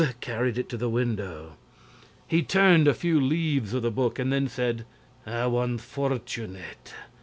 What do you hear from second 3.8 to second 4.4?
the book and